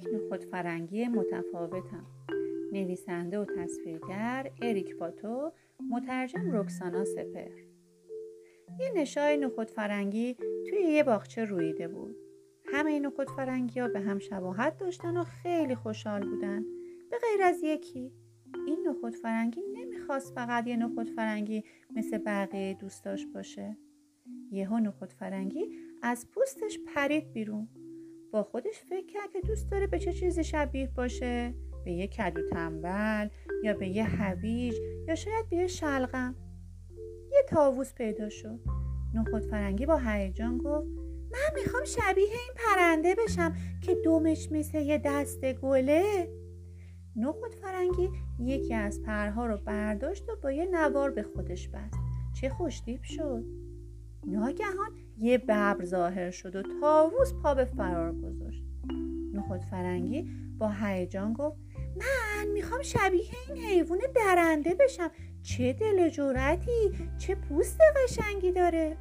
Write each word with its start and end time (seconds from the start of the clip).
نخود 0.00 0.44
فرنگی 0.44 1.08
متفاوتم. 1.08 2.06
نویسنده 2.72 3.38
و 3.38 3.44
تصویرگر 3.44 4.50
اریک 4.62 4.96
پاتو 4.96 5.52
مترجم 5.90 6.50
رکسانا 6.52 7.04
سپر 7.04 7.50
یه 8.80 8.92
نشای 8.96 9.36
نخود 9.36 9.70
فرنگی 9.70 10.36
توی 10.70 10.80
یه 10.80 11.02
باغچه 11.02 11.44
رویده 11.44 11.88
بود. 11.88 12.16
همه 12.66 13.00
نخود 13.00 13.30
فرنگی 13.30 13.80
ها 13.80 13.88
به 13.88 14.00
هم 14.00 14.18
شباهت 14.18 14.78
داشتن 14.78 15.16
و 15.16 15.24
خیلی 15.24 15.74
خوشحال 15.74 16.30
بودن. 16.30 16.64
به 17.10 17.16
غیر 17.18 17.42
از 17.42 17.62
یکی. 17.62 18.12
این 18.66 18.88
نخود 18.88 19.14
فرنگی 19.14 19.60
نمی‌خواست 19.72 20.34
فقط 20.34 20.66
یه 20.66 20.76
نخود 20.76 21.10
فرنگی 21.10 21.64
مثل 21.96 22.18
بقیه 22.18 22.74
دوستاش 22.74 23.26
باشه. 23.26 23.76
یهو 24.50 24.78
نخود 24.78 25.12
فرنگی 25.12 25.68
از 26.02 26.26
پوستش 26.30 26.78
پرید 26.94 27.32
بیرون. 27.32 27.68
با 28.32 28.42
خودش 28.42 28.82
فکر 28.88 29.06
کرد 29.06 29.30
که 29.32 29.40
دوست 29.40 29.70
داره 29.70 29.86
به 29.86 29.98
چه 29.98 30.12
چیزی 30.12 30.44
شبیه 30.44 30.90
باشه. 30.96 31.54
به 31.84 31.92
یه 31.92 32.06
کدو 32.06 32.48
تنبل 32.50 33.28
یا 33.64 33.74
به 33.74 33.88
یه 33.88 34.04
هویج 34.04 34.74
یا 35.08 35.14
شاید 35.14 35.48
به 35.48 35.56
یه 35.56 35.66
شلغم. 35.66 36.34
یه 37.32 37.42
تاووس 37.48 37.94
پیدا 37.94 38.28
شد. 38.28 38.60
نخود 39.14 39.42
فرنگی 39.42 39.86
با 39.86 39.96
هیجان 39.96 40.58
گفت 40.58 40.86
من 41.32 41.60
می‌خوام 41.62 41.84
شبیه 41.84 42.24
این 42.24 42.54
پرنده 42.56 43.14
بشم 43.14 43.56
که 43.82 43.94
دومش 43.94 44.48
مثل 44.52 44.78
یه 44.78 44.98
دست 45.04 45.52
گله. 45.52 46.28
نخود 47.16 47.54
فرنگی 47.54 48.08
یکی 48.38 48.74
از 48.74 49.02
پرها 49.02 49.46
رو 49.46 49.56
برداشت 49.56 50.28
و 50.28 50.36
با 50.42 50.52
یه 50.52 50.68
نوار 50.72 51.10
به 51.10 51.22
خودش 51.22 51.68
بست. 51.68 51.98
چه 52.40 52.48
خوشتیب 52.48 53.02
شد. 53.02 53.44
ناگهان 54.26 54.90
یه 55.18 55.38
ببر 55.38 55.84
ظاهر 55.84 56.30
شد 56.30 56.56
و 56.56 56.62
تاووس 56.80 57.32
پا 57.42 57.54
به 57.54 57.64
فرار 57.64 58.12
گذاشت. 58.12 58.64
نخود 59.34 59.60
فرنگی 59.60 60.30
با 60.58 60.70
هیجان 60.80 61.32
گفت 61.32 61.56
من 61.96 62.48
می‌خوام 62.52 62.82
شبیه 62.82 63.30
این 63.48 63.64
حیوان 63.64 63.98
درنده 64.14 64.74
بشم. 64.74 65.10
چه 65.42 65.72
دل 65.72 66.08
جورتی 66.08 66.92
چه 67.18 67.34
پوست 67.34 67.80
قشنگی 68.04 68.52
داره. 68.52 68.96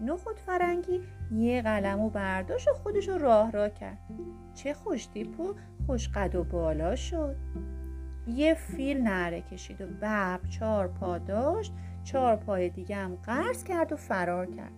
نخود 0.00 0.38
فرنگی 0.38 1.00
یه 1.32 1.62
قلم 1.62 2.00
و 2.00 2.10
برداشت 2.10 2.68
و 2.68 2.72
خودش 2.72 3.08
رو 3.08 3.18
راه 3.18 3.50
راه 3.50 3.70
کرد. 3.70 3.98
چه 4.54 4.74
خوشتیپ 4.74 5.40
و 5.40 5.54
خوشقد 5.86 6.34
و 6.34 6.44
بالا 6.44 6.96
شد. 6.96 7.36
یه 8.26 8.54
فیل 8.54 9.00
نره 9.00 9.40
کشید 9.40 9.80
و 9.80 9.86
ببر 9.86 10.40
چهار 10.50 10.88
پا 10.88 11.18
داشت 11.18 11.72
چهار 12.04 12.36
پای 12.36 12.68
دیگه 12.68 12.96
هم 12.96 13.14
قرض 13.14 13.64
کرد 13.64 13.92
و 13.92 13.96
فرار 13.96 14.46
کرد. 14.46 14.72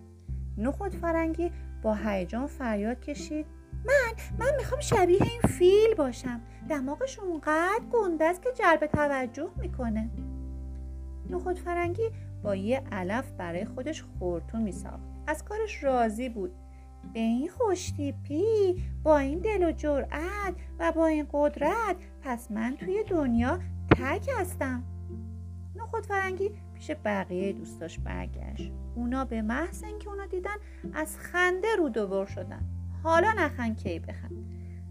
نخود 0.57 0.95
فرنگی 0.95 1.51
با 1.81 1.93
هیجان 1.93 2.47
فریاد 2.47 2.99
کشید 2.99 3.45
من 3.85 4.13
من 4.39 4.51
می‌خوام 4.57 4.81
شبیه 4.81 5.21
این 5.21 5.41
فیل 5.41 5.95
باشم. 5.97 6.41
دماغش 6.69 7.19
اونقدر 7.19 7.83
گنده 7.91 8.25
است 8.25 8.41
که 8.41 8.49
جلب 8.51 8.85
توجه 8.85 9.49
می‌کنه. 9.57 10.09
نخود 11.29 11.59
فرنگی 11.59 12.09
با 12.43 12.55
یه 12.55 12.83
علف 12.91 13.31
برای 13.31 13.65
خودش 13.65 14.03
خورتون 14.19 14.61
میساخت. 14.61 14.99
از 15.27 15.43
کارش 15.43 15.83
راضی 15.83 16.29
بود. 16.29 16.51
به 17.13 17.19
این 17.19 17.49
خوشتیپی 17.49 18.83
با 19.03 19.17
این 19.17 19.39
دل 19.39 19.63
و 19.63 19.71
جرأت 19.71 20.55
و 20.79 20.91
با 20.91 21.05
این 21.07 21.27
قدرت. 21.33 21.95
پس 22.21 22.51
من 22.51 22.77
توی 22.79 23.03
دنیا 23.03 23.59
تک 23.91 24.29
هستم. 24.37 24.83
نخود 25.75 26.05
فرنگی 26.05 26.51
پیش 26.73 26.91
بقیه 27.05 27.53
دوستاش 27.53 27.99
برگشت. 27.99 28.71
اونا 28.95 29.25
به 29.25 29.41
محض 29.41 29.83
اینکه 29.83 30.09
اونا 30.09 30.25
دیدن 30.25 30.55
از 30.93 31.17
خنده 31.17 31.75
رو 31.77 31.89
دوبر 31.89 32.25
شدن. 32.25 32.65
حالا 33.03 33.31
نخن 33.31 33.73
کی 33.73 33.99
بخند 33.99 34.47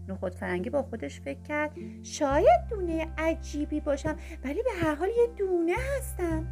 نخود 0.07 0.35
فرنگی 0.35 0.69
با 0.69 0.83
خودش 0.83 1.21
فکر 1.21 1.41
کرد 1.41 1.71
شاید 2.03 2.67
دونه 2.69 3.07
عجیبی 3.17 3.79
باشم 3.79 4.15
ولی 4.43 4.63
به 4.63 4.69
هر 4.81 4.95
حال 4.95 5.09
یه 5.09 5.27
دونه 5.37 5.75
هستم. 5.97 6.47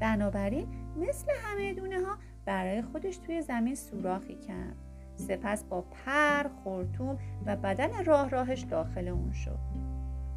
بنابراین 0.00 0.66
مثل 0.96 1.26
همه 1.42 1.74
دونه 1.74 2.00
ها 2.00 2.18
برای 2.44 2.82
خودش 2.82 3.16
توی 3.16 3.42
زمین 3.42 3.74
سوراخی 3.74 4.34
کرد. 4.34 4.85
سپس 5.16 5.64
با 5.64 5.80
پر، 5.80 6.48
خورتوم 6.48 7.18
و 7.46 7.56
بدن 7.56 8.04
راه 8.04 8.30
راهش 8.30 8.60
داخل 8.60 9.08
اون 9.08 9.32
شد. 9.32 9.58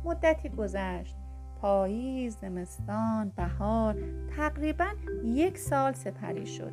مدتی 0.03 0.49
گذشت. 0.49 1.17
پاییز، 1.61 2.37
زمستان، 2.37 3.31
بهار 3.35 3.95
تقریبا 4.37 4.85
یک 5.23 5.57
سال 5.57 5.93
سپری 5.93 6.45
شد. 6.45 6.71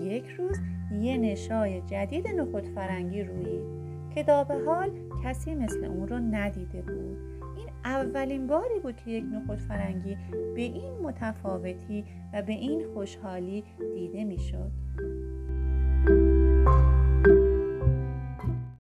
یک 0.00 0.26
روز 0.28 0.58
یه 1.00 1.18
نشای 1.18 1.80
جدید 1.80 2.28
نخود 2.28 2.66
فرنگی 2.66 3.22
رویید 3.22 3.62
که 4.14 4.22
دابه 4.22 4.64
حال 4.66 4.90
کسی 5.24 5.54
مثل 5.54 5.84
اون 5.84 6.08
رو 6.08 6.18
ندیده 6.18 6.82
بود. 6.82 7.18
این 7.56 7.68
اولین 7.84 8.46
باری 8.46 8.80
بود 8.82 8.96
که 8.96 9.10
یک 9.10 9.24
نخود 9.32 9.58
فرنگی 9.58 10.16
به 10.54 10.62
این 10.62 10.92
متفاوتی 11.02 12.04
و 12.32 12.42
به 12.42 12.52
این 12.52 12.84
خوشحالی 12.94 13.64
دیده 13.94 14.24
می‌شد. 14.24 14.70